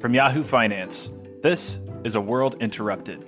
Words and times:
From 0.00 0.14
Yahoo 0.14 0.42
Finance, 0.42 1.12
this 1.42 1.78
is 2.04 2.14
A 2.14 2.22
World 2.22 2.56
Interrupted. 2.58 3.22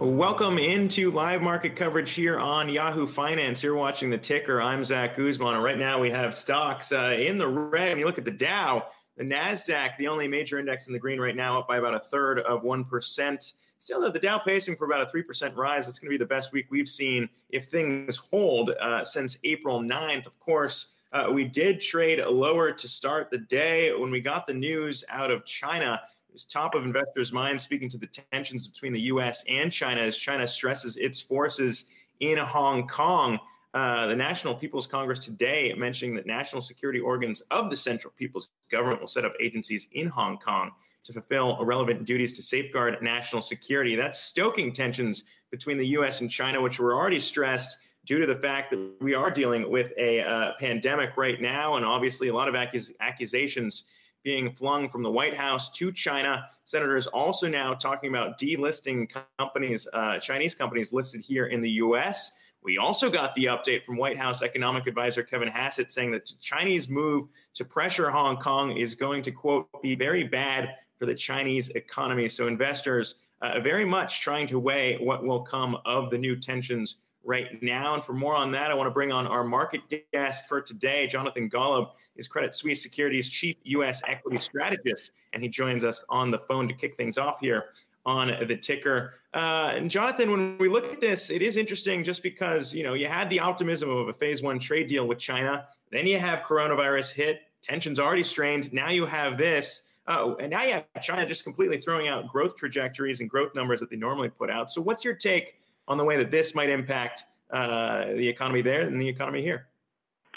Welcome 0.00 0.58
into 0.58 1.12
live 1.12 1.42
market 1.42 1.76
coverage 1.76 2.10
here 2.10 2.40
on 2.40 2.68
Yahoo 2.68 3.06
Finance. 3.06 3.62
You're 3.62 3.76
watching 3.76 4.10
the 4.10 4.18
ticker. 4.18 4.60
I'm 4.60 4.82
Zach 4.82 5.16
Guzman. 5.16 5.54
And 5.54 5.62
right 5.62 5.78
now 5.78 6.00
we 6.00 6.10
have 6.10 6.34
stocks 6.34 6.90
uh, 6.90 7.16
in 7.16 7.38
the 7.38 7.46
red. 7.46 7.90
When 7.90 8.00
you 8.00 8.06
look 8.06 8.18
at 8.18 8.24
the 8.24 8.32
Dow, 8.32 8.86
the 9.16 9.22
NASDAQ, 9.22 9.96
the 9.96 10.08
only 10.08 10.26
major 10.26 10.58
index 10.58 10.88
in 10.88 10.92
the 10.92 10.98
green 10.98 11.20
right 11.20 11.36
now, 11.36 11.60
up 11.60 11.68
by 11.68 11.76
about 11.76 11.94
a 11.94 12.00
third 12.00 12.40
of 12.40 12.64
1%. 12.64 13.52
Still, 13.78 14.00
though, 14.00 14.10
the 14.10 14.18
Dow 14.18 14.38
pacing 14.38 14.74
for 14.74 14.86
about 14.86 15.02
a 15.02 15.16
3% 15.16 15.56
rise. 15.56 15.86
It's 15.86 16.00
going 16.00 16.08
to 16.08 16.14
be 16.14 16.18
the 16.18 16.26
best 16.26 16.52
week 16.52 16.66
we've 16.68 16.88
seen 16.88 17.28
if 17.48 17.66
things 17.66 18.16
hold 18.16 18.70
uh, 18.70 19.04
since 19.04 19.38
April 19.44 19.80
9th. 19.80 20.26
Of 20.26 20.40
course, 20.40 20.96
uh, 21.12 21.26
we 21.32 21.44
did 21.44 21.80
trade 21.80 22.24
lower 22.24 22.72
to 22.72 22.88
start 22.88 23.30
the 23.30 23.38
day. 23.38 23.94
When 23.94 24.10
we 24.10 24.20
got 24.20 24.46
the 24.46 24.54
news 24.54 25.04
out 25.08 25.30
of 25.30 25.44
China, 25.44 26.00
it 26.28 26.32
was 26.32 26.44
top 26.44 26.74
of 26.74 26.84
investors' 26.84 27.32
minds, 27.32 27.64
speaking 27.64 27.88
to 27.90 27.98
the 27.98 28.06
tensions 28.06 28.68
between 28.68 28.92
the 28.92 29.00
U.S. 29.02 29.44
and 29.48 29.72
China 29.72 30.02
as 30.02 30.16
China 30.16 30.46
stresses 30.46 30.96
its 30.96 31.20
forces 31.20 31.86
in 32.20 32.36
Hong 32.38 32.86
Kong. 32.86 33.38
Uh, 33.74 34.06
the 34.06 34.16
National 34.16 34.54
People's 34.54 34.86
Congress 34.86 35.18
today 35.18 35.74
mentioning 35.76 36.14
that 36.16 36.26
national 36.26 36.60
security 36.60 37.00
organs 37.00 37.42
of 37.50 37.70
the 37.70 37.76
Central 37.76 38.12
People's 38.16 38.48
Government 38.70 39.00
will 39.00 39.06
set 39.06 39.24
up 39.24 39.34
agencies 39.40 39.88
in 39.92 40.08
Hong 40.08 40.38
Kong 40.38 40.72
to 41.04 41.12
fulfill 41.12 41.64
relevant 41.64 42.04
duties 42.04 42.36
to 42.36 42.42
safeguard 42.42 43.00
national 43.02 43.40
security. 43.40 43.96
That's 43.96 44.18
stoking 44.18 44.72
tensions 44.72 45.24
between 45.50 45.78
the 45.78 45.86
U.S. 45.88 46.20
and 46.20 46.30
China, 46.30 46.60
which 46.60 46.78
were 46.78 46.94
already 46.94 47.20
stressed 47.20 47.78
due 48.08 48.18
to 48.18 48.26
the 48.26 48.40
fact 48.40 48.70
that 48.70 48.94
we 49.02 49.12
are 49.12 49.30
dealing 49.30 49.70
with 49.70 49.92
a 49.98 50.22
uh, 50.22 50.52
pandemic 50.58 51.18
right 51.18 51.42
now, 51.42 51.74
and 51.74 51.84
obviously 51.84 52.28
a 52.28 52.34
lot 52.34 52.48
of 52.48 52.54
accus- 52.54 52.90
accusations 53.00 53.84
being 54.24 54.50
flung 54.50 54.88
from 54.88 55.02
the 55.02 55.10
White 55.10 55.36
House 55.36 55.70
to 55.72 55.92
China. 55.92 56.46
Senators 56.64 57.06
also 57.06 57.46
now 57.46 57.74
talking 57.74 58.08
about 58.08 58.38
delisting 58.38 59.14
companies, 59.38 59.86
uh, 59.92 60.16
Chinese 60.18 60.54
companies 60.54 60.90
listed 60.90 61.20
here 61.20 61.46
in 61.48 61.60
the 61.60 61.70
U.S. 61.72 62.32
We 62.62 62.78
also 62.78 63.10
got 63.10 63.34
the 63.34 63.44
update 63.44 63.84
from 63.84 63.98
White 63.98 64.16
House 64.16 64.40
economic 64.40 64.86
advisor 64.86 65.22
Kevin 65.22 65.48
Hassett 65.48 65.92
saying 65.92 66.12
that 66.12 66.26
the 66.26 66.34
Chinese 66.40 66.88
move 66.88 67.28
to 67.54 67.64
pressure 67.66 68.10
Hong 68.10 68.38
Kong 68.38 68.74
is 68.74 68.94
going 68.94 69.20
to, 69.22 69.30
quote, 69.30 69.68
be 69.82 69.94
very 69.94 70.24
bad 70.24 70.70
for 70.98 71.04
the 71.04 71.14
Chinese 71.14 71.68
economy. 71.70 72.26
So 72.30 72.48
investors 72.48 73.16
uh, 73.42 73.60
very 73.60 73.84
much 73.84 74.22
trying 74.22 74.46
to 74.46 74.58
weigh 74.58 74.96
what 74.96 75.22
will 75.24 75.42
come 75.42 75.76
of 75.84 76.10
the 76.10 76.18
new 76.18 76.36
tensions 76.36 76.96
right 77.24 77.62
now. 77.62 77.94
And 77.94 78.02
for 78.02 78.12
more 78.12 78.34
on 78.34 78.52
that, 78.52 78.70
I 78.70 78.74
want 78.74 78.86
to 78.86 78.92
bring 78.92 79.12
on 79.12 79.26
our 79.26 79.44
market 79.44 79.80
guest 80.12 80.48
for 80.48 80.60
today, 80.60 81.06
Jonathan 81.06 81.50
Golub 81.50 81.90
is 82.16 82.26
Credit 82.26 82.54
Suisse 82.54 82.82
Securities 82.82 83.28
Chief 83.28 83.56
U.S. 83.64 84.02
Equity 84.06 84.38
Strategist, 84.38 85.12
and 85.32 85.42
he 85.42 85.48
joins 85.48 85.84
us 85.84 86.04
on 86.08 86.30
the 86.30 86.38
phone 86.38 86.68
to 86.68 86.74
kick 86.74 86.96
things 86.96 87.18
off 87.18 87.40
here 87.40 87.66
on 88.06 88.28
the 88.46 88.56
ticker. 88.56 89.14
Uh, 89.34 89.72
and 89.74 89.90
Jonathan, 89.90 90.30
when 90.30 90.58
we 90.58 90.68
look 90.68 90.92
at 90.92 91.00
this, 91.00 91.30
it 91.30 91.42
is 91.42 91.56
interesting 91.56 92.02
just 92.02 92.22
because 92.22 92.74
you 92.74 92.82
know 92.82 92.94
you 92.94 93.06
had 93.06 93.28
the 93.30 93.40
optimism 93.40 93.90
of 93.90 94.08
a 94.08 94.14
phase 94.14 94.42
one 94.42 94.58
trade 94.58 94.86
deal 94.86 95.06
with 95.06 95.18
China, 95.18 95.66
then 95.92 96.06
you 96.06 96.18
have 96.18 96.40
coronavirus 96.40 97.12
hit, 97.12 97.42
tensions 97.62 98.00
already 98.00 98.24
strained. 98.24 98.72
Now 98.72 98.90
you 98.90 99.06
have 99.06 99.38
this. 99.38 99.82
Uh, 100.06 100.34
and 100.40 100.50
now 100.50 100.62
you 100.62 100.72
have 100.72 100.86
China 101.02 101.26
just 101.26 101.44
completely 101.44 101.78
throwing 101.78 102.08
out 102.08 102.26
growth 102.28 102.56
trajectories 102.56 103.20
and 103.20 103.28
growth 103.28 103.54
numbers 103.54 103.78
that 103.78 103.90
they 103.90 103.96
normally 103.96 104.30
put 104.30 104.48
out. 104.48 104.70
So, 104.70 104.80
what's 104.80 105.04
your 105.04 105.14
take 105.14 105.60
on 105.88 105.98
the 105.98 106.04
way 106.04 106.16
that 106.16 106.30
this 106.30 106.54
might 106.54 106.68
impact 106.68 107.24
uh, 107.50 108.06
the 108.14 108.28
economy 108.28 108.62
there 108.62 108.82
and 108.82 109.00
the 109.00 109.08
economy 109.08 109.42
here? 109.42 109.66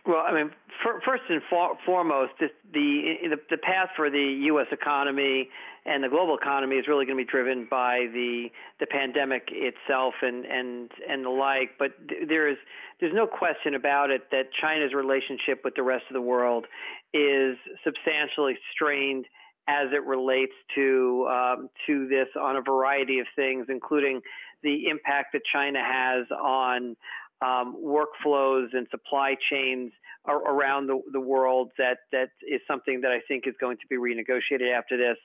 Well, 0.05 0.23
I 0.25 0.33
mean, 0.33 0.52
for, 0.81 0.99
first 1.05 1.23
and 1.30 1.41
for, 1.49 1.77
foremost, 1.85 2.31
the, 2.39 2.47
the 2.73 3.38
the 3.52 3.58
path 3.58 3.89
for 3.95 4.09
the 4.09 4.41
U.S. 4.47 4.66
economy 4.71 5.49
and 5.85 6.03
the 6.03 6.09
global 6.09 6.38
economy 6.38 6.75
is 6.75 6.88
really 6.88 7.05
going 7.05 7.17
to 7.17 7.23
be 7.23 7.30
driven 7.30 7.67
by 7.69 8.08
the 8.13 8.47
the 8.80 8.88
pandemic 8.88 9.49
itself 9.52 10.16
and 10.21 10.45
and 10.45 10.89
and 11.08 11.26
the 11.26 11.30
like. 11.30 11.71
But 11.77 11.92
there 12.27 12.49
is 12.49 12.58
there's 12.99 13.14
no 13.14 13.27
question 13.27 13.76
about 13.76 14.09
it 14.09 14.31
that 14.31 14.49
China's 14.59 14.93
relationship 14.93 15.61
with 15.64 15.76
the 15.76 15.83
rest 15.83 16.05
of 16.09 16.14
the 16.14 16.21
world 16.21 16.65
is 17.14 17.58
substantially 17.83 18.58
strained 18.73 19.26
as 19.67 19.87
it 19.93 20.03
relates 20.05 20.53
to 20.76 21.27
um, 21.30 21.70
to 21.87 22.08
this 22.08 22.27
on 22.39 22.55
a 22.55 22.61
variety 22.61 23.20
of 23.20 23.27
things, 23.36 23.67
including 23.70 24.21
the 24.64 24.88
impact 24.88 25.33
that 25.33 25.42
China 25.52 25.80
has 25.83 26.26
on 26.32 26.95
um, 27.42 27.76
workflows 27.83 28.67
and 28.73 28.88
supply 28.92 29.36
chains 29.52 29.92
around 30.27 30.86
the, 30.86 31.02
the, 31.11 31.20
world 31.20 31.72
that 31.80 31.98
that 32.11 32.30
is 32.48 32.61
something 32.67 33.02
that 33.02 33.10
I 33.10 33.20
think 33.27 33.48
is 33.48 33.55
going 33.60 33.77
to 33.77 33.88
be 33.89 33.95
renegotiated 33.95 34.71
after 34.71 34.95
this. 34.95 35.17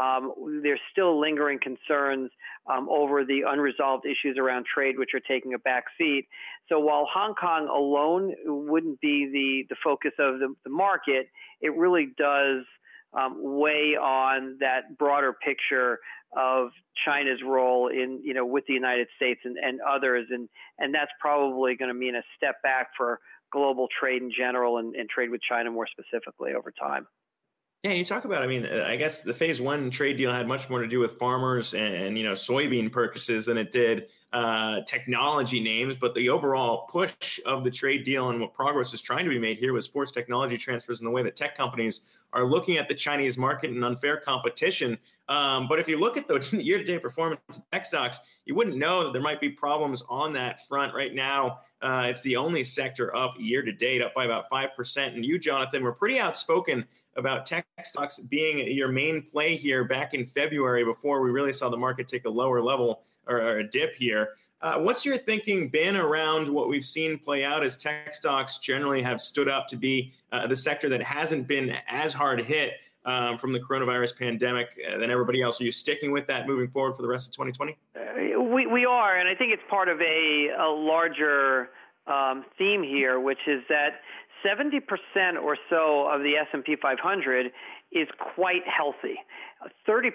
Um, 0.00 0.60
there's 0.62 0.80
still 0.92 1.20
lingering 1.20 1.58
concerns 1.60 2.30
um, 2.70 2.88
over 2.88 3.24
the 3.24 3.42
unresolved 3.48 4.04
issues 4.06 4.36
around 4.38 4.66
trade, 4.72 4.98
which 4.98 5.10
are 5.14 5.20
taking 5.20 5.54
a 5.54 5.58
back 5.58 5.84
seat. 5.98 6.28
So 6.68 6.78
while 6.78 7.08
Hong 7.12 7.34
Kong 7.34 7.66
alone 7.66 8.34
wouldn't 8.44 9.00
be 9.00 9.28
the 9.32 9.74
the 9.74 9.76
focus 9.82 10.12
of 10.20 10.38
the, 10.38 10.54
the 10.62 10.70
market, 10.70 11.28
it 11.60 11.74
really 11.74 12.12
does 12.16 12.64
um, 13.16 13.36
weigh 13.38 13.96
on 14.00 14.58
that 14.60 14.98
broader 14.98 15.32
picture 15.44 15.98
of 16.36 16.68
China's 17.04 17.40
role 17.44 17.88
in, 17.88 18.20
you 18.22 18.34
know, 18.34 18.44
with 18.44 18.64
the 18.66 18.74
United 18.74 19.08
States 19.16 19.40
and, 19.44 19.56
and 19.56 19.80
others. 19.80 20.26
And, 20.30 20.48
and 20.78 20.94
that's 20.94 21.10
probably 21.20 21.76
going 21.76 21.88
to 21.88 21.94
mean 21.94 22.14
a 22.14 22.22
step 22.36 22.56
back 22.62 22.88
for 22.96 23.20
global 23.52 23.88
trade 23.98 24.22
in 24.22 24.30
general 24.36 24.78
and, 24.78 24.94
and 24.94 25.08
trade 25.08 25.30
with 25.30 25.40
China 25.48 25.70
more 25.70 25.86
specifically 25.86 26.52
over 26.52 26.72
time. 26.78 27.06
Yeah, 27.82 27.92
you 27.92 28.04
talk 28.04 28.24
about. 28.24 28.42
I 28.42 28.48
mean, 28.48 28.66
I 28.66 28.96
guess 28.96 29.22
the 29.22 29.32
phase 29.32 29.60
one 29.60 29.90
trade 29.90 30.16
deal 30.16 30.32
had 30.32 30.48
much 30.48 30.68
more 30.68 30.80
to 30.80 30.88
do 30.88 30.98
with 30.98 31.12
farmers 31.12 31.72
and, 31.72 31.94
and 31.94 32.18
you 32.18 32.24
know 32.24 32.32
soybean 32.32 32.90
purchases 32.90 33.46
than 33.46 33.56
it 33.56 33.70
did 33.70 34.08
uh, 34.32 34.80
technology 34.86 35.60
names. 35.60 35.94
But 35.94 36.14
the 36.14 36.28
overall 36.28 36.86
push 36.88 37.38
of 37.46 37.62
the 37.62 37.70
trade 37.70 38.02
deal 38.02 38.30
and 38.30 38.40
what 38.40 38.54
progress 38.54 38.90
was 38.90 39.02
trying 39.02 39.24
to 39.24 39.30
be 39.30 39.38
made 39.38 39.58
here 39.58 39.72
was 39.72 39.86
forced 39.86 40.14
technology 40.14 40.56
transfers 40.56 41.00
in 41.00 41.04
the 41.04 41.12
way 41.12 41.22
that 41.22 41.36
tech 41.36 41.56
companies 41.56 42.08
are 42.32 42.44
looking 42.44 42.76
at 42.76 42.88
the 42.88 42.94
Chinese 42.94 43.38
market 43.38 43.70
and 43.70 43.84
unfair 43.84 44.16
competition. 44.16 44.98
Um, 45.28 45.68
but 45.68 45.78
if 45.78 45.88
you 45.88 45.98
look 45.98 46.16
at 46.16 46.26
the 46.26 46.40
year-to-date 46.62 47.02
performance 47.02 47.40
of 47.48 47.70
tech 47.70 47.84
stocks, 47.84 48.18
you 48.44 48.54
wouldn't 48.54 48.76
know 48.76 49.04
that 49.04 49.12
there 49.12 49.22
might 49.22 49.40
be 49.40 49.48
problems 49.48 50.02
on 50.08 50.32
that 50.32 50.66
front 50.66 50.92
right 50.94 51.14
now. 51.14 51.60
Uh, 51.82 52.06
it's 52.08 52.22
the 52.22 52.36
only 52.36 52.64
sector 52.64 53.14
up 53.14 53.34
year-to-date, 53.38 54.00
up 54.02 54.14
by 54.14 54.24
about 54.24 54.48
five 54.48 54.70
percent. 54.74 55.14
And 55.14 55.24
you, 55.24 55.38
Jonathan, 55.38 55.82
were 55.82 55.92
pretty 55.92 56.18
outspoken 56.18 56.84
about 57.16 57.46
tech 57.46 57.66
stocks 57.84 58.18
being 58.18 58.66
your 58.70 58.88
main 58.88 59.22
play 59.22 59.56
here 59.56 59.84
back 59.84 60.14
in 60.14 60.24
February 60.24 60.84
before 60.84 61.20
we 61.20 61.30
really 61.30 61.52
saw 61.52 61.68
the 61.68 61.76
market 61.76 62.08
take 62.08 62.24
a 62.24 62.30
lower 62.30 62.62
level 62.62 63.02
or, 63.26 63.38
or 63.38 63.58
a 63.58 63.68
dip 63.68 63.94
here. 63.96 64.30
Uh, 64.62 64.78
what's 64.78 65.04
your 65.04 65.18
thinking 65.18 65.68
been 65.68 65.96
around 65.96 66.48
what 66.48 66.68
we've 66.68 66.84
seen 66.84 67.18
play 67.18 67.44
out 67.44 67.62
as 67.62 67.76
tech 67.76 68.14
stocks 68.14 68.58
generally 68.58 69.02
have 69.02 69.20
stood 69.20 69.48
up 69.48 69.66
to 69.68 69.76
be 69.76 70.12
uh, 70.32 70.46
the 70.46 70.56
sector 70.56 70.88
that 70.88 71.02
hasn't 71.02 71.46
been 71.46 71.76
as 71.88 72.14
hard 72.14 72.40
hit 72.42 72.72
um, 73.04 73.38
from 73.38 73.52
the 73.52 73.60
coronavirus 73.60 74.18
pandemic 74.18 74.68
uh, 74.90 74.98
than 74.98 75.10
everybody 75.10 75.42
else? 75.42 75.60
Are 75.60 75.64
you 75.64 75.70
sticking 75.70 76.10
with 76.10 76.26
that 76.28 76.46
moving 76.46 76.68
forward 76.68 76.96
for 76.96 77.02
the 77.02 77.08
rest 77.08 77.28
of 77.28 77.34
2020? 77.34 77.78
We, 78.56 78.66
we 78.66 78.86
are, 78.86 79.18
and 79.18 79.28
I 79.28 79.34
think 79.34 79.52
it's 79.52 79.62
part 79.68 79.90
of 79.90 80.00
a, 80.00 80.48
a 80.58 80.70
larger 80.72 81.68
um, 82.06 82.42
theme 82.56 82.82
here, 82.82 83.20
which 83.20 83.44
is 83.46 83.60
that 83.68 84.00
70% 84.42 84.80
or 85.42 85.58
so 85.68 86.08
of 86.10 86.22
the 86.22 86.36
S&P 86.40 86.74
500 86.80 87.52
is 87.92 88.08
quite 88.34 88.62
healthy. 88.64 89.16
30% 89.86 90.08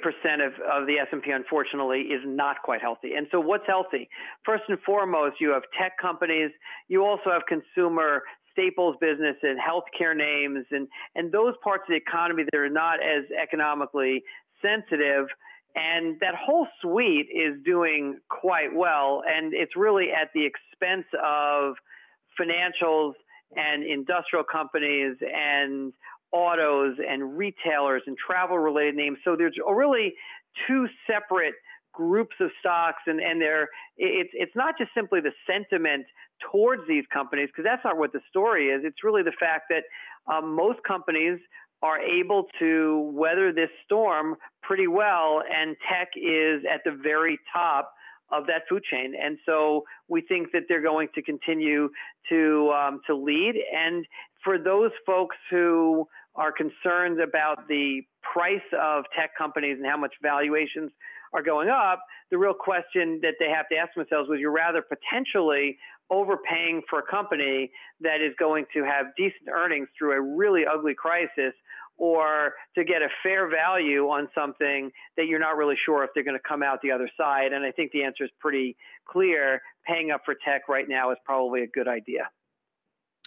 of, 0.44 0.54
of 0.54 0.88
the 0.88 0.98
S&P, 0.98 1.30
unfortunately, 1.30 2.00
is 2.00 2.22
not 2.26 2.56
quite 2.64 2.82
healthy. 2.82 3.14
And 3.16 3.28
so 3.30 3.40
what's 3.40 3.68
healthy? 3.68 4.10
First 4.44 4.64
and 4.70 4.80
foremost, 4.80 5.36
you 5.40 5.52
have 5.52 5.62
tech 5.80 6.00
companies. 6.02 6.50
You 6.88 7.06
also 7.06 7.30
have 7.30 7.44
consumer 7.48 8.24
staples 8.54 8.96
business 9.00 9.36
and 9.44 9.60
healthcare 9.60 10.18
names 10.18 10.66
and, 10.72 10.88
and 11.14 11.32
those 11.32 11.54
parts 11.64 11.84
of 11.84 11.90
the 11.90 11.96
economy 11.96 12.42
that 12.52 12.58
are 12.58 12.70
not 12.70 12.96
as 13.04 13.24
economically 13.40 14.24
sensitive. 14.64 15.28
And 15.76 16.20
that 16.20 16.36
whole 16.36 16.68
suite 16.82 17.28
is 17.34 17.56
doing 17.64 18.20
quite 18.30 18.74
well. 18.74 19.24
And 19.26 19.54
it's 19.54 19.76
really 19.76 20.08
at 20.12 20.30
the 20.34 20.46
expense 20.46 21.06
of 21.24 21.76
financials 22.40 23.14
and 23.56 23.84
industrial 23.84 24.46
companies 24.50 25.18
and 25.22 25.94
autos 26.32 26.96
and 27.08 27.38
retailers 27.38 28.02
and 28.08 28.18
travel 28.18 28.58
related 28.58 28.96
names. 28.96 29.18
So 29.24 29.36
there's 29.38 29.56
really 29.70 30.14
two 30.68 30.88
separate 31.10 31.54
groups 31.94 32.36
of 32.40 32.50
stocks 32.60 33.04
and, 33.06 33.20
and 33.20 33.42
they're, 33.42 33.68
it's, 33.98 34.30
it's 34.34 34.56
not 34.56 34.78
just 34.78 34.92
simply 34.96 35.20
the 35.20 35.34
sentiment 35.46 36.06
towards 36.52 36.82
these 36.88 37.04
companies, 37.14 37.50
because 37.50 37.66
that's 37.66 37.84
not 37.84 37.98
what 37.98 38.14
the 38.14 38.22
story 38.30 38.68
is. 38.68 38.82
It's 38.84 39.04
really 39.04 39.24
the 39.24 39.34
fact 39.40 39.70
that 39.70 39.84
um, 40.34 40.56
most 40.56 40.80
companies 40.88 41.40
are 41.82 42.00
able 42.00 42.46
to 42.60 43.12
weather 43.14 43.52
this 43.52 43.70
storm 43.86 44.36
pretty 44.62 44.88
well, 44.88 45.42
and 45.52 45.76
tech 45.90 46.10
is 46.16 46.64
at 46.72 46.82
the 46.86 46.92
very 47.02 47.40
top 47.52 47.92
of 48.32 48.48
that 48.48 48.62
food 48.70 48.84
chain. 48.90 49.14
And 49.22 49.38
so 49.46 49.84
we 50.08 50.22
think 50.22 50.52
that 50.54 50.64
they're 50.70 50.82
going 50.82 51.10
to 51.16 51.22
continue 51.22 51.90
to 52.30 52.72
um, 52.72 53.02
to 53.08 53.16
lead. 53.16 53.56
And 53.76 54.06
for 54.44 54.58
those 54.58 54.92
folks 55.06 55.36
who 55.50 56.08
are 56.36 56.52
concerned 56.52 57.20
about 57.20 57.68
the 57.68 58.02
price 58.22 58.60
of 58.80 59.04
tech 59.18 59.32
companies 59.38 59.78
and 59.78 59.86
how 59.86 59.98
much 59.98 60.14
valuations 60.22 60.92
are 61.34 61.44
going 61.44 61.70
up, 61.70 62.02
the 62.30 62.38
real 62.38 62.54
question 62.54 63.20
that 63.22 63.36
they 63.40 63.50
have 63.50 63.68
to 63.70 63.76
ask 63.76 63.94
themselves 63.96 64.30
was 64.30 64.40
you're 64.40 64.52
rather 64.52 64.82
potentially 64.82 65.78
overpaying 66.10 66.82
for 66.90 67.00
a 67.00 67.04
company 67.10 67.72
that 68.02 68.22
is 68.22 68.34
going 68.38 68.66
to 68.74 68.84
have 68.84 69.08
decent 69.18 69.50
earnings 69.52 69.88
through 69.98 70.12
a 70.12 70.22
really 70.22 70.64
ugly 70.66 70.94
crisis 70.94 71.54
or 71.98 72.54
to 72.76 72.84
get 72.84 73.02
a 73.02 73.10
fair 73.24 73.50
value 73.50 74.08
on 74.08 74.28
something 74.34 74.92
that 75.18 75.28
you're 75.28 75.40
not 75.40 75.56
really 75.56 75.76
sure 75.86 76.04
if 76.04 76.10
they're 76.16 76.24
going 76.24 76.38
to 76.38 76.48
come 76.48 76.64
out 76.64 76.80
the 76.82 76.92
other 76.92 77.10
side. 77.18 77.54
And 77.54 77.64
I 77.64 77.72
think 77.72 77.92
the 77.92 78.04
answer 78.04 78.24
is 78.24 78.32
pretty 78.40 78.76
clear. 79.08 79.62
Paying 79.88 80.12
up 80.12 80.22
for 80.26 80.36
tech 80.46 80.68
right 80.68 80.88
now 80.88 81.12
is 81.12 81.18
probably 81.26 81.64
a 81.64 81.68
good 81.68 81.88
idea. 81.88 82.30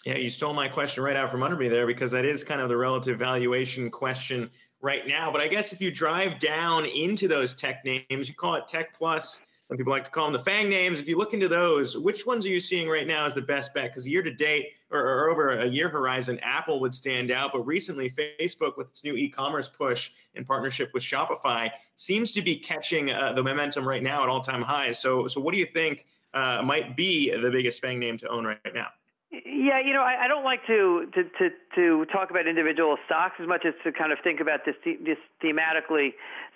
Yeah, 0.05 0.17
you 0.19 0.29
stole 0.29 0.53
my 0.53 0.69
question 0.69 1.03
right 1.03 1.17
out 1.17 1.31
from 1.31 1.43
under 1.43 1.57
me 1.57 1.69
there 1.69 1.87
because 1.87 2.11
that 2.11 2.25
is 2.27 2.45
kind 2.45 2.61
of 2.61 2.69
the 2.69 2.77
relative 2.77 3.19
valuation 3.19 3.91
question 3.91 4.51
right 4.83 5.07
now. 5.07 5.33
But 5.33 5.41
I 5.41 5.49
guess 5.49 5.73
if 5.73 5.81
you 5.81 5.91
drive 5.91 6.39
down 6.39 6.85
into 6.85 7.27
those 7.27 7.55
tech 7.55 7.85
names, 7.85 8.29
you 8.29 8.35
call 8.35 8.55
it 8.57 8.69
Tech 8.69 8.93
Plus 8.93 9.41
some 9.69 9.79
people 9.79 9.93
like 9.93 10.05
to 10.05 10.11
call 10.11 10.25
them 10.25 10.35
the 10.35 10.39
FANG 10.51 10.69
names. 10.69 11.01
If 11.01 11.09
you 11.09 11.17
look 11.17 11.33
into 11.33 11.49
those, 11.49 11.97
which 11.97 12.27
ones 12.27 12.45
are 12.45 12.51
you 12.51 12.61
seeing 12.61 12.87
right 12.89 13.07
now 13.07 13.25
as 13.25 13.33
the 13.33 13.43
best 13.43 13.73
bet? 13.73 13.91
Because 13.91 14.07
year 14.07 14.23
to 14.23 14.31
date 14.31 14.73
or, 14.91 15.01
or, 15.01 15.31
over 15.31 15.51
a 15.51 15.67
year 15.67 15.89
horizon, 15.89 16.39
Apple 16.43 16.81
would 16.81 16.95
stand 16.95 17.31
out. 17.31 17.53
But 17.53 17.61
recently, 17.61 18.11
Facebook, 18.11 18.77
with 18.77 18.89
its 18.89 19.05
new 19.05 19.15
e 19.15 19.31
commerce 19.31 19.69
push 19.69 20.11
in 20.35 20.45
partnership 20.45 20.91
with 20.93 21.03
Shopify, 21.03 21.71
seems 21.97 22.33
to 22.33 22.43
be 22.43 22.57
catching 22.57 23.11
uh, 23.11 23.33
the 23.33 23.43
momentum 23.43 23.89
right 23.89 24.03
now 24.03 24.23
at 24.23 24.29
all 24.29 24.41
time 24.41 24.61
highs. 24.61 24.99
So, 24.99 25.29
so 25.29 25.41
what 25.41 25.55
do 25.55 25.61
you 25.61 25.67
think 25.67 26.07
uh, 26.35 26.61
might 26.63 26.95
be 26.95 27.31
the 27.31 27.51
biggest 27.51 27.81
FANG 27.81 27.99
name 27.99 28.19
to 28.19 28.29
own 28.29 28.45
right 28.45 28.59
now? 28.75 28.89
Yeah, 29.31 29.81
you 29.81 29.93
know, 29.93 30.03
I, 30.03 30.25
I 30.25 30.29
don't 30.29 30.45
like 30.45 30.65
to, 30.67 31.07
to, 31.15 31.25
to 31.25 31.51
to 31.75 32.05
talk 32.13 32.31
about 32.31 32.47
individual 32.47 32.97
stocks 33.07 33.35
as 33.41 33.49
much 33.49 33.65
as 33.67 33.75
to 33.83 33.91
kind 33.91 34.13
of 34.13 34.19
think 34.23 34.41
about 34.41 34.61
this 34.65 34.77
this 34.85 35.19
thematically. 35.43 36.13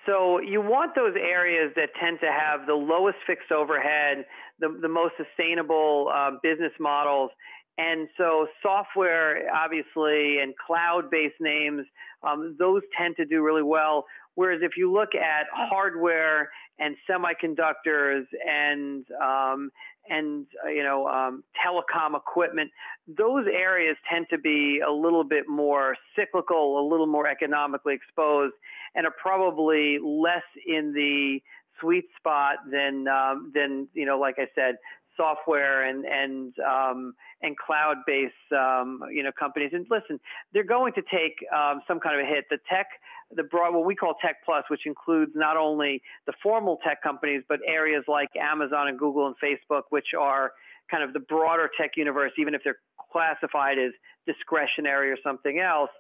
So 0.09 0.41
you 0.41 0.63
want 0.63 0.95
those 0.95 1.15
areas 1.21 1.71
that 1.77 1.91
tend 2.01 2.19
to 2.21 2.33
have 2.33 2.67
the 2.67 2.75
lowest 2.75 3.19
fixed 3.27 3.53
overhead, 3.53 4.25
the 4.59 4.69
the 4.81 4.89
most 4.89 5.13
sustainable 5.19 6.11
uh, 6.13 6.31
business 6.43 6.73
models, 6.81 7.31
and 7.77 8.09
so 8.17 8.47
software, 8.63 9.49
obviously, 9.55 10.39
and 10.41 10.55
cloud-based 10.67 11.41
names, 11.41 11.85
um, 12.27 12.57
those 12.59 12.83
tend 12.99 13.17
to 13.17 13.27
do 13.27 13.43
really 13.43 13.63
well. 13.63 14.07
Whereas 14.35 14.61
if 14.63 14.73
you 14.77 14.93
look 14.93 15.15
at 15.15 15.47
hardware 15.53 16.49
and 16.79 16.97
semiconductors 17.09 18.25
and 18.47 19.05
um, 19.23 19.71
and 20.09 20.47
uh, 20.65 20.69
you 20.69 20.83
know 20.83 21.07
um, 21.07 21.45
telecom 21.65 22.17
equipment, 22.17 22.71
those 23.07 23.47
areas 23.53 23.97
tend 24.11 24.27
to 24.31 24.39
be 24.39 24.81
a 24.87 24.91
little 24.91 25.25
bit 25.25 25.49
more 25.49 25.97
cyclical, 26.17 26.81
a 26.81 26.85
little 26.89 27.07
more 27.07 27.27
economically 27.27 27.95
exposed, 27.95 28.55
and 28.95 29.07
are 29.07 29.15
probably 29.21 29.99
less 30.03 30.43
in 30.67 30.93
the 30.93 31.41
sweet 31.81 32.07
spot 32.17 32.57
than 32.71 33.07
um, 33.09 33.53
than 33.55 33.89
you 33.95 34.07
know, 34.07 34.19
like 34.19 34.37
I 34.39 34.47
said, 34.55 34.77
software 35.17 35.83
and 35.89 36.05
and 36.05 36.55
um, 36.61 37.15
and 37.43 37.57
cloud-based 37.59 38.53
um, 38.53 39.01
you 39.13 39.23
know 39.23 39.31
companies. 39.39 39.71
And 39.73 39.87
listen, 39.91 40.19
they're 40.53 40.65
going 40.65 40.93
to 40.95 41.03
take 41.03 41.37
um, 41.55 41.83
some 41.87 42.01
kind 42.01 42.19
of 42.19 42.27
a 42.27 42.29
hit. 42.29 42.47
The 42.51 42.59
tech, 42.71 42.87
the 43.35 43.43
broad, 43.43 43.75
what 43.75 43.85
we 43.85 43.95
call 43.95 44.15
Tech 44.23 44.37
Plus, 44.45 44.65
which 44.69 44.87
includes 44.87 45.33
not 45.35 45.57
only 45.57 46.03
the 46.27 46.33
formal 46.43 46.79
tech 46.85 47.03
companies, 47.03 47.43
but 47.49 47.61
areas 47.67 48.05
like 48.09 48.29
Amazon 48.41 48.89
and 48.89 48.99
Google 48.99 49.27
and 49.27 49.37
Facebook, 49.43 49.83
which 49.91 50.09
are 50.19 50.53
kind 50.91 51.03
of 51.03 51.13
the 51.13 51.21
broader 51.21 51.69
tech 51.79 51.93
universe, 51.97 52.33
even 52.39 52.55
if 52.55 52.63
they're 52.65 52.79
classified 53.13 53.79
as 53.79 53.93
discretionary 54.27 55.11
or 55.11 55.17
something 55.23 55.59
else. 55.59 55.91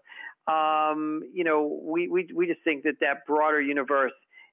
Um, 0.46 1.22
you 1.32 1.44
know, 1.44 1.80
we, 1.82 2.08
we 2.08 2.28
we 2.34 2.46
just 2.46 2.60
think 2.64 2.84
that 2.84 2.94
that 3.00 3.26
broader 3.26 3.60
universe 3.60 4.12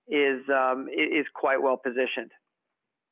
is 0.09 0.41
um, 0.49 0.87
is 0.89 1.25
quite 1.33 1.61
well 1.61 1.77
positioned. 1.77 2.31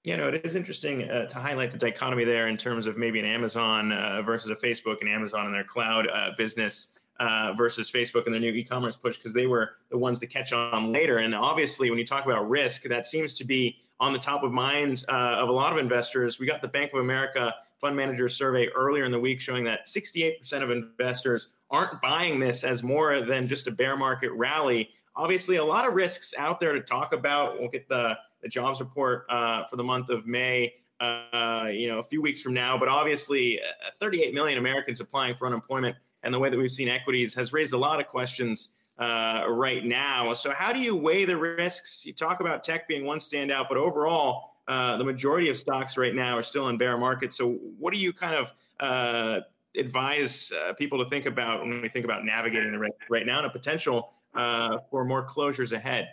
You 0.04 0.18
know, 0.18 0.28
it 0.28 0.46
is 0.46 0.56
interesting 0.56 1.10
uh, 1.10 1.28
to 1.28 1.40
highlight 1.40 1.72
the 1.72 1.78
dichotomy 1.78 2.26
there 2.26 2.50
in 2.50 2.58
terms 2.58 2.88
of 2.88 2.98
maybe 2.98 3.20
an 3.20 3.26
Amazon 3.26 3.94
uh, 3.94 4.22
versus 4.22 4.50
a 4.50 4.56
Facebook 4.56 4.98
and 5.00 5.10
Amazon 5.10 5.46
and 5.46 5.56
their 5.56 5.64
cloud 5.64 6.10
uh, 6.14 6.32
business 6.38 6.98
uh, 7.20 7.54
versus 7.58 7.92
Facebook 7.92 8.26
and 8.26 8.34
their 8.34 8.42
new 8.42 8.52
e-commerce 8.52 8.96
push 8.96 9.18
because 9.18 9.34
they 9.34 9.48
were 9.48 9.72
the 9.90 9.98
ones 9.98 10.20
to 10.20 10.28
catch 10.28 10.54
on 10.54 10.92
later. 10.92 11.18
And 11.18 11.34
obviously, 11.36 11.90
when 11.90 12.00
you 12.00 12.06
talk 12.06 12.26
about 12.26 12.50
risk, 12.50 12.84
that 12.84 13.06
seems 13.06 13.34
to 13.36 13.44
be 13.44 13.78
on 14.00 14.14
the 14.14 14.20
top 14.20 14.44
of 14.44 14.52
minds 14.52 15.06
uh, 15.08 15.12
of 15.12 15.50
a 15.50 15.52
lot 15.52 15.72
of 15.72 15.78
investors. 15.78 16.40
We 16.40 16.46
got 16.46 16.62
the 16.62 16.68
Bank 16.68 16.92
of 16.94 17.00
America 17.00 17.54
fund 17.80 17.96
manager 17.96 18.30
survey 18.30 18.68
earlier 18.76 19.04
in 19.04 19.12
the 19.12 19.20
week 19.20 19.40
showing 19.40 19.64
that 19.66 19.88
68% 19.88 20.64
of 20.64 20.72
investors 20.72 21.50
aren't 21.70 22.02
buying 22.02 22.40
this 22.40 22.64
as 22.64 22.84
more 22.84 23.22
than 23.22 23.48
just 23.48 23.68
a 23.68 23.72
bear 23.72 23.98
market 23.98 24.32
rally. 24.32 24.90
Obviously, 25.16 25.58
a 25.58 25.64
lot 25.64 25.88
of 25.88 25.94
risks 25.94 26.34
out 26.38 26.60
there 26.60 26.74
to 26.74 26.82
talk 26.82 27.14
about. 27.14 27.60
We'll 27.60 27.70
get 27.70 27.88
the 27.88 28.16
the 28.42 28.50
jobs 28.50 28.82
report 28.82 29.26
uh, 29.30 29.66
for 29.66 29.78
the 29.78 29.84
month 29.84 30.10
of 30.10 30.28
May. 30.28 30.74
Uh, 31.00 31.68
you 31.70 31.88
know, 31.88 32.00
a 32.00 32.04
few 32.04 32.22
weeks 32.22 32.42
from 32.42 32.54
now, 32.54 32.78
but 32.78 32.88
obviously, 32.88 33.60
uh, 33.60 33.90
38 34.00 34.34
million 34.34 34.58
Americans 34.58 35.02
applying 35.02 35.36
for 35.36 35.48
unemployment, 35.48 35.98
and 36.24 36.34
the 36.34 36.40
way 36.40 36.50
that 36.50 36.58
we've 36.58 36.72
seen 36.72 36.90
equities 36.90 37.34
has 37.34 37.54
raised 37.54 37.74
a 37.74 37.78
lot 37.78 38.00
of 38.00 38.08
questions 38.08 38.70
uh, 39.00 39.44
right 39.48 39.86
now. 39.86 40.34
So, 40.34 40.52
how 40.52 40.72
do 40.72 40.80
you 40.80 40.96
weigh 40.96 41.26
the 41.26 41.38
risks? 41.38 42.06
You 42.06 42.14
talk 42.14 42.40
about 42.40 42.64
tech 42.64 42.88
being 42.88 43.06
one 43.06 43.20
standout, 43.20 43.68
but 43.68 43.78
overall, 43.78 44.52
uh, 44.68 44.98
the 44.98 45.04
majority 45.04 45.50
of 45.50 45.58
stocks 45.58 45.98
right 45.98 46.14
now 46.14 46.38
are 46.38 46.44
still 46.44 46.70
in 46.70 46.78
bear 46.78 46.98
market. 46.98 47.34
So, 47.34 47.54
what 47.78 47.94
do 47.94 48.00
you 48.00 48.14
kind 48.14 48.36
of 48.36 48.54
uh, 48.80 49.42
advise 49.78 50.52
people 50.78 51.04
to 51.04 51.10
think 51.10 51.26
about 51.26 51.62
when 51.62 51.82
we 51.82 51.90
think 51.90 52.06
about 52.06 52.24
navigating 52.24 52.72
the 52.72 52.80
risk 52.80 52.94
right 53.10 53.26
now 53.26 53.40
and 53.40 53.48
a 53.48 53.50
potential 53.50 54.14
for 54.34 55.06
more 55.06 55.26
closures 55.28 55.72
ahead? 55.72 56.10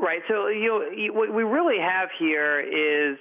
Right. 0.00 0.22
So 0.28 0.48
you 0.48 0.66
know, 0.66 1.12
what 1.12 1.32
we 1.34 1.42
really 1.42 1.78
have 1.78 2.08
here 2.18 2.60
is 2.60 3.18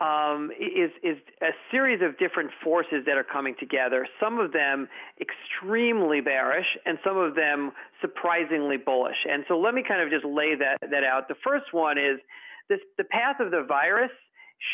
um, 0.00 0.50
is 0.60 0.90
is 1.02 1.16
a 1.42 1.50
series 1.70 2.00
of 2.02 2.16
different 2.18 2.50
forces 2.62 3.04
that 3.06 3.16
are 3.16 3.24
coming 3.24 3.54
together. 3.58 4.06
Some 4.20 4.38
of 4.38 4.52
them 4.52 4.88
extremely 5.20 6.20
bearish, 6.20 6.66
and 6.86 6.98
some 7.04 7.16
of 7.16 7.34
them 7.34 7.72
surprisingly 8.00 8.76
bullish. 8.76 9.26
And 9.28 9.44
so 9.48 9.58
let 9.58 9.74
me 9.74 9.82
kind 9.86 10.00
of 10.00 10.10
just 10.10 10.24
lay 10.24 10.54
that 10.54 10.78
that 10.90 11.04
out. 11.04 11.28
The 11.28 11.40
first 11.44 11.72
one 11.72 11.98
is 11.98 12.20
this: 12.68 12.78
the 12.96 13.04
path 13.04 13.40
of 13.40 13.50
the 13.50 13.64
virus 13.66 14.12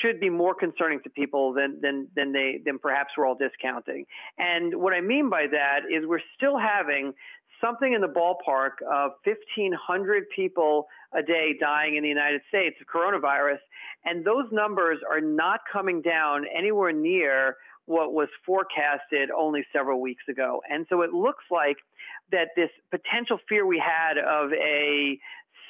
should 0.01 0.19
be 0.19 0.31
more 0.31 0.55
concerning 0.55 1.01
to 1.05 1.11
people 1.11 1.53
than 1.53 1.79
than 1.81 2.09
than 2.15 2.33
they 2.33 2.61
than 2.65 2.79
perhaps 2.79 3.13
we're 3.17 3.27
all 3.27 3.37
discounting. 3.37 4.05
And 4.39 4.77
what 4.77 4.93
I 4.93 5.01
mean 5.01 5.31
by 5.31 5.47
that 5.51 5.81
is 5.91 6.07
we're 6.07 6.25
still 6.37 6.59
having 6.59 7.13
something 7.65 7.93
in 7.95 8.01
the 8.01 8.09
ballpark 8.09 8.83
of 8.83 9.13
1,500 9.25 10.25
people 10.35 10.87
a 11.17 11.23
day 11.23 11.55
dying 11.59 11.97
in 11.97 12.03
the 12.03 12.09
United 12.09 12.43
States 12.49 12.77
of 12.81 12.87
coronavirus. 12.87 13.59
And 14.05 14.25
those 14.25 14.45
numbers 14.53 14.99
are 15.11 15.21
not 15.21 15.61
coming 15.73 16.03
down 16.03 16.45
anywhere 16.57 16.93
near 16.93 17.57
what 17.87 18.13
was 18.13 18.29
forecasted 18.45 19.31
only 19.31 19.65
several 19.73 20.01
weeks 20.01 20.25
ago. 20.29 20.61
And 20.71 20.87
so 20.89 21.03
it 21.03 21.13
looks 21.13 21.45
like 21.51 21.77
that 22.33 22.49
this 22.57 22.71
potential 22.91 23.39
fear 23.49 23.67
we 23.67 23.79
had 23.79 24.19
of 24.19 24.53
a 24.53 25.19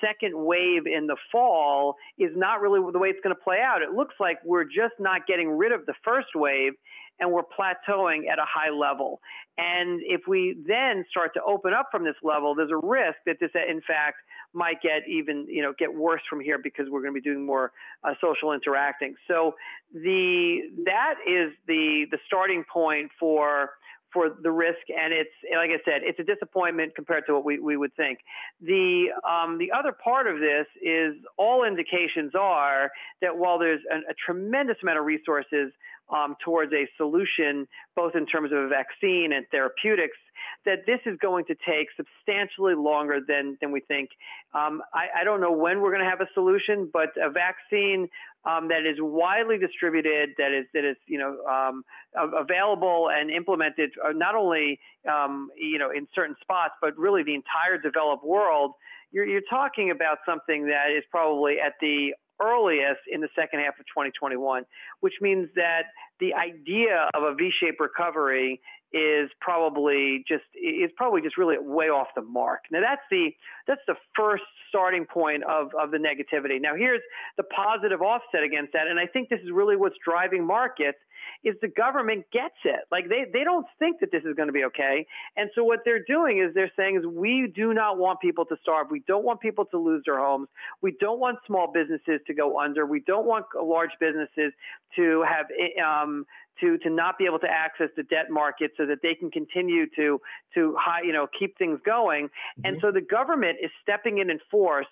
second 0.05 0.33
wave 0.37 0.87
in 0.87 1.07
the 1.07 1.17
fall 1.33 1.97
is 2.19 2.31
not 2.37 2.61
really 2.61 2.81
the 2.93 2.99
way 2.99 3.09
it's 3.09 3.21
going 3.23 3.35
to 3.35 3.41
play 3.43 3.59
out. 3.65 3.83
It 3.83 3.93
looks 3.95 4.15
like 4.21 4.39
we're 4.45 4.65
just 4.65 4.95
not 4.99 5.27
getting 5.27 5.49
rid 5.49 5.73
of 5.73 5.87
the 5.87 5.95
first 6.05 6.29
wave 6.35 6.73
and 7.21 7.31
we're 7.31 7.43
plateauing 7.43 8.29
at 8.31 8.39
a 8.39 8.45
high 8.45 8.71
level. 8.71 9.21
And 9.57 10.01
if 10.05 10.23
we 10.27 10.57
then 10.67 11.05
start 11.11 11.33
to 11.35 11.43
open 11.47 11.73
up 11.73 11.89
from 11.91 12.05
this 12.05 12.17
level, 12.23 12.55
there's 12.55 12.73
a 12.73 12.87
risk 12.87 13.19
that 13.27 13.37
this, 13.41 13.51
in 13.55 13.81
fact, 13.87 14.17
might 14.55 14.81
get 14.81 15.03
even, 15.09 15.47
you 15.49 15.63
know, 15.63 15.73
get 15.79 15.93
worse 15.93 16.23
from 16.29 16.41
here 16.41 16.59
because 16.63 16.87
we're 16.91 17.03
going 17.03 17.15
to 17.15 17.21
be 17.21 17.29
doing 17.29 17.45
more 17.45 17.73
uh, 18.03 18.15
social 18.21 18.53
interacting. 18.53 19.15
So 19.29 19.55
the 19.93 20.61
that 20.85 21.15
is 21.27 21.53
the 21.67 22.07
the 22.11 22.19
starting 22.27 22.65
point 22.73 23.11
for 23.19 23.71
for 24.15 24.31
the 24.43 24.51
risk, 24.51 24.79
and 24.89 25.13
it's 25.13 25.35
like 25.53 25.71
I 25.71 25.83
said, 25.85 26.03
it's 26.05 26.21
a 26.21 26.23
disappointment 26.23 26.95
compared 26.95 27.27
to 27.27 27.35
what 27.35 27.45
we, 27.45 27.59
we 27.59 27.77
would 27.77 27.95
think. 27.97 28.21
The 28.61 29.07
um, 29.29 29.59
the 29.59 29.73
other 29.73 29.93
part 29.93 30.29
of 30.29 30.39
this 30.39 30.67
is 30.81 31.15
all 31.37 31.65
indications 31.65 32.33
are 32.39 32.91
that 33.21 33.37
while 33.37 33.59
there's 33.59 33.81
a, 33.91 33.97
a 34.13 34.15
tremendous 34.25 34.77
amount 34.83 35.01
of 35.01 35.05
resources 35.05 35.73
um, 36.09 36.37
towards 36.45 36.73
a 36.73 36.89
solution, 36.97 37.67
both 37.97 38.15
in 38.15 38.25
terms 38.27 38.53
of 38.53 38.59
a 38.59 38.69
vaccine 38.69 39.33
and 39.33 39.47
therapeutics, 39.51 40.17
that 40.65 40.87
this 40.87 41.01
is 41.07 41.19
going 41.21 41.45
to 41.47 41.55
take 41.55 41.89
substantially 41.97 42.75
longer 42.75 43.21
than, 43.27 43.57
than 43.61 43.71
we 43.73 43.81
think. 43.81 44.11
Um, 44.55 44.83
I, 44.93 45.21
I, 45.21 45.25
don't 45.25 45.41
know 45.41 45.53
when 45.53 45.81
we're 45.81 45.91
going 45.91 46.05
to 46.05 46.09
have 46.09 46.21
a 46.21 46.29
solution, 46.35 46.89
but 46.93 47.11
a 47.21 47.31
vaccine 47.31 48.09
um, 48.45 48.69
that 48.69 48.87
is 48.87 48.97
widely 48.99 49.59
distributed, 49.59 50.31
that 50.39 50.53
is 50.53 50.67
that 50.75 50.85
is 50.85 50.97
you 51.07 51.19
know 51.19 51.39
um, 51.45 51.85
available 52.15 53.09
and 53.11 53.31
implemented 53.31 53.91
uh, 54.05 54.13
not 54.13 54.35
only 54.35 54.79
um, 55.11 55.51
you 55.57 55.79
know 55.79 55.91
in 55.91 56.07
certain 56.15 56.37
spots, 56.41 56.75
but 56.81 56.97
really 56.99 57.23
the 57.23 57.35
entire 57.35 57.79
developed 57.83 58.25
world. 58.25 58.73
You're, 59.13 59.27
you're 59.27 59.49
talking 59.49 59.91
about 59.91 60.19
something 60.27 60.67
that 60.67 60.91
is 60.97 61.05
probably 61.11 61.57
at 61.65 61.75
the 61.81 62.15
earliest 62.43 63.01
in 63.11 63.21
the 63.21 63.29
second 63.37 63.61
half 63.61 63.79
of 63.79 63.87
2021, 63.87 64.65
which 65.01 65.15
means 65.21 65.49
that 65.55 65.85
the 66.21 66.35
idea 66.35 67.09
of 67.15 67.23
a 67.23 67.35
V-shaped 67.35 67.81
recovery 67.81 68.61
is 68.95 69.29
probably 69.41 70.25
just 70.27 70.45
is 70.55 70.91
probably 70.97 71.21
just 71.21 71.37
really 71.37 71.57
way 71.59 71.87
off 71.87 72.07
the 72.15 72.23
mark. 72.23 72.61
Now 72.71 72.81
that's 72.81 73.03
the 73.11 73.31
that's 73.67 73.81
the 73.89 73.97
first 74.17 74.45
starting 74.69 75.05
point 75.05 75.43
of 75.43 75.71
of 75.79 75.91
the 75.91 75.99
negativity. 75.99 76.61
Now 76.61 76.77
here's 76.77 77.03
the 77.37 77.43
positive 77.43 78.01
offset 78.01 78.45
against 78.45 78.73
that, 78.73 78.87
and 78.87 79.01
I 79.01 79.07
think 79.07 79.29
this 79.29 79.41
is 79.41 79.51
really 79.51 79.77
what's 79.77 79.97
driving 80.05 80.47
markets 80.47 80.99
is 81.43 81.55
the 81.61 81.69
government 81.69 82.25
gets 82.33 82.55
it. 82.65 82.81
Like 82.91 83.09
they, 83.09 83.25
they 83.33 83.45
don't 83.45 83.67
think 83.79 84.01
that 84.01 84.11
this 84.11 84.23
is 84.25 84.35
going 84.35 84.49
to 84.49 84.53
be 84.53 84.65
okay. 84.65 85.07
And 85.37 85.51
so 85.55 85.65
what 85.65 85.81
they're 85.85 86.05
doing 86.05 86.39
is 86.39 86.55
they're 86.55 86.73
saying 86.77 86.97
is 86.97 87.07
we 87.07 87.53
do 87.55 87.75
not 87.75 87.99
want 87.99 88.21
people 88.21 88.45
to 88.47 88.57
starve. 88.63 88.89
We 88.91 89.03
don't 89.07 89.25
want 89.25 89.41
people 89.41 89.65
to 89.67 89.79
lose 89.79 90.03
their 90.07 90.19
homes. 90.19 90.49
We 90.83 90.97
don't 91.01 91.21
want 91.21 91.39
small 91.47 91.71
businesses 91.73 92.21
to 92.27 92.35
go 92.35 92.59
under. 92.59 92.87
We 92.87 93.01
don't 93.01 93.27
want 93.27 93.47
large 93.61 93.91
businesses 94.01 94.53
to 94.97 95.25
have 95.29 95.47
um, 95.85 96.27
to 96.61 96.79
to 96.79 96.91
not 96.91 97.19
be 97.19 97.27
able 97.27 97.39
to 97.41 97.51
access 97.51 97.89
the 97.97 98.03
debt 98.05 98.31
market 98.31 98.73
so 98.77 98.87
that 98.87 98.99
they 99.03 99.15
can 99.15 99.31
continue 99.31 99.87
to 99.97 100.21
to 100.55 100.77
high, 100.79 101.03
you 101.03 101.13
know 101.13 101.27
keep 101.39 101.57
things 101.59 101.81
going. 101.85 102.27
Mm-hmm. 102.27 102.67
And 102.67 102.79
so 102.81 102.93
the 102.93 103.01
government 103.01 103.59
is 103.63 103.71
stepping 103.83 104.19
in 104.19 104.31
in 104.31 104.39
force 104.51 104.87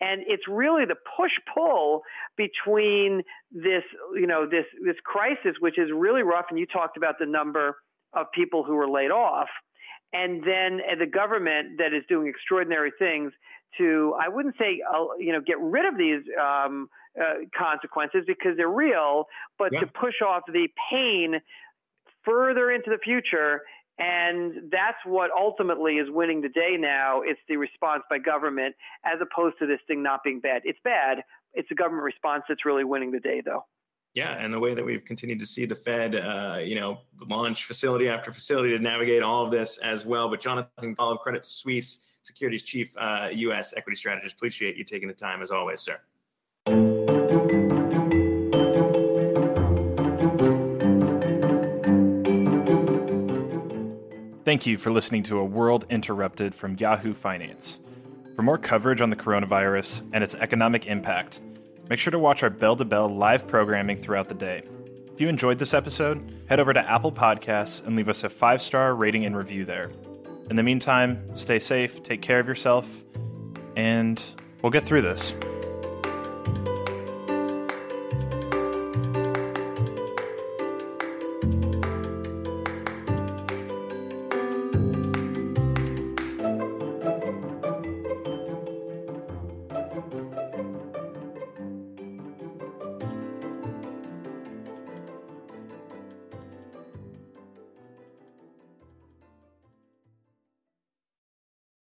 and 0.00 0.22
it's 0.26 0.42
really 0.48 0.84
the 0.84 0.96
push 1.16 1.32
pull 1.52 2.02
between 2.36 3.22
this 3.50 3.82
you 4.14 4.26
know 4.26 4.46
this 4.46 4.66
this 4.84 4.96
crisis 5.04 5.56
which 5.60 5.78
is 5.78 5.90
really 5.94 6.22
rough 6.22 6.46
and 6.50 6.58
you 6.58 6.66
talked 6.66 6.96
about 6.96 7.14
the 7.18 7.26
number 7.26 7.76
of 8.12 8.26
people 8.32 8.64
who 8.64 8.74
were 8.74 8.88
laid 8.88 9.10
off 9.10 9.48
and 10.12 10.42
then 10.44 10.80
the 10.98 11.06
government 11.06 11.78
that 11.78 11.92
is 11.92 12.02
doing 12.08 12.28
extraordinary 12.28 12.92
things 12.98 13.32
to 13.78 14.14
I 14.20 14.28
wouldn't 14.28 14.56
say 14.58 14.80
uh, 14.88 15.06
you 15.18 15.32
know 15.32 15.40
get 15.40 15.58
rid 15.60 15.84
of 15.86 15.98
these 15.98 16.22
um, 16.40 16.88
uh, 17.20 17.46
consequences 17.56 18.24
because 18.26 18.56
they're 18.56 18.68
real, 18.68 19.24
but 19.58 19.72
yeah. 19.72 19.80
to 19.80 19.86
push 19.86 20.20
off 20.26 20.42
the 20.46 20.68
pain 20.90 21.40
further 22.24 22.70
into 22.70 22.90
the 22.90 22.98
future 23.02 23.62
and 23.98 24.70
that's 24.70 24.98
what 25.04 25.30
ultimately 25.36 25.94
is 25.94 26.08
winning 26.10 26.42
the 26.42 26.48
day 26.48 26.76
now. 26.78 27.22
It's 27.22 27.40
the 27.48 27.56
response 27.56 28.02
by 28.10 28.18
government 28.18 28.74
as 29.04 29.18
opposed 29.20 29.58
to 29.60 29.66
this 29.66 29.80
thing 29.86 30.02
not 30.02 30.22
being 30.22 30.40
bad. 30.40 30.62
It's 30.64 30.78
bad. 30.84 31.18
It's 31.54 31.68
the 31.68 31.74
government 31.74 32.04
response 32.04 32.44
that's 32.48 32.66
really 32.66 32.84
winning 32.84 33.10
the 33.10 33.20
day, 33.20 33.42
though. 33.44 33.64
Yeah, 34.14 34.32
and 34.32 34.52
the 34.52 34.60
way 34.60 34.74
that 34.74 34.84
we've 34.84 35.04
continued 35.04 35.40
to 35.40 35.46
see 35.46 35.66
the 35.66 35.74
Fed, 35.74 36.16
uh, 36.16 36.58
you 36.62 36.74
know, 36.74 37.00
launch 37.28 37.64
facility 37.64 38.08
after 38.08 38.32
facility 38.32 38.70
to 38.70 38.78
navigate 38.78 39.22
all 39.22 39.44
of 39.44 39.50
this 39.50 39.76
as 39.78 40.06
well. 40.06 40.28
But 40.28 40.40
Jonathan 40.40 40.96
Golub, 40.96 41.20
Credit 41.20 41.44
Suisse 41.44 42.00
Securities 42.22 42.62
Chief, 42.62 42.96
uh, 42.96 43.28
U.S. 43.32 43.74
Equity 43.76 43.96
Strategist, 43.96 44.34
appreciate 44.34 44.76
you 44.76 44.84
taking 44.84 45.08
the 45.08 45.14
time 45.14 45.42
as 45.42 45.50
always, 45.50 45.80
sir. 45.80 45.98
Thank 54.46 54.64
you 54.64 54.78
for 54.78 54.92
listening 54.92 55.24
to 55.24 55.40
A 55.40 55.44
World 55.44 55.86
Interrupted 55.90 56.54
from 56.54 56.76
Yahoo 56.78 57.14
Finance. 57.14 57.80
For 58.36 58.42
more 58.42 58.58
coverage 58.58 59.00
on 59.00 59.10
the 59.10 59.16
coronavirus 59.16 60.08
and 60.12 60.22
its 60.22 60.36
economic 60.36 60.86
impact, 60.86 61.40
make 61.90 61.98
sure 61.98 62.12
to 62.12 62.18
watch 62.20 62.44
our 62.44 62.50
Bell 62.50 62.76
to 62.76 62.84
Bell 62.84 63.08
live 63.08 63.48
programming 63.48 63.96
throughout 63.96 64.28
the 64.28 64.36
day. 64.36 64.62
If 65.12 65.20
you 65.20 65.28
enjoyed 65.28 65.58
this 65.58 65.74
episode, 65.74 66.44
head 66.48 66.60
over 66.60 66.72
to 66.72 66.88
Apple 66.88 67.10
Podcasts 67.10 67.84
and 67.84 67.96
leave 67.96 68.08
us 68.08 68.22
a 68.22 68.28
five 68.28 68.62
star 68.62 68.94
rating 68.94 69.24
and 69.24 69.36
review 69.36 69.64
there. 69.64 69.90
In 70.48 70.54
the 70.54 70.62
meantime, 70.62 71.36
stay 71.36 71.58
safe, 71.58 72.04
take 72.04 72.22
care 72.22 72.38
of 72.38 72.46
yourself, 72.46 73.02
and 73.74 74.22
we'll 74.62 74.70
get 74.70 74.86
through 74.86 75.02
this. 75.02 75.34